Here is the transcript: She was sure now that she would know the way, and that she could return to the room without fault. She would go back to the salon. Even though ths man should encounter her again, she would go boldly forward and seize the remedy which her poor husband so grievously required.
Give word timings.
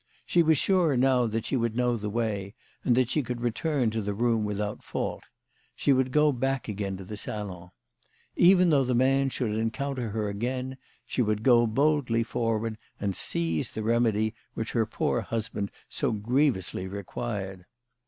She 0.25 0.41
was 0.41 0.57
sure 0.57 0.97
now 0.97 1.27
that 1.27 1.45
she 1.45 1.55
would 1.55 1.75
know 1.75 1.95
the 1.95 2.09
way, 2.09 2.55
and 2.83 2.97
that 2.97 3.07
she 3.09 3.21
could 3.21 3.39
return 3.39 3.91
to 3.91 4.01
the 4.01 4.15
room 4.15 4.43
without 4.45 4.83
fault. 4.83 5.25
She 5.75 5.93
would 5.93 6.11
go 6.11 6.31
back 6.31 6.63
to 6.63 6.73
the 6.73 7.15
salon. 7.15 7.69
Even 8.35 8.71
though 8.71 8.83
ths 8.83 8.95
man 8.95 9.29
should 9.29 9.51
encounter 9.55 10.09
her 10.09 10.27
again, 10.27 10.77
she 11.05 11.21
would 11.21 11.43
go 11.43 11.67
boldly 11.67 12.23
forward 12.23 12.79
and 12.99 13.15
seize 13.15 13.69
the 13.69 13.83
remedy 13.83 14.33
which 14.55 14.71
her 14.71 14.87
poor 14.87 15.21
husband 15.21 15.69
so 15.87 16.11
grievously 16.11 16.87
required. 16.87 17.67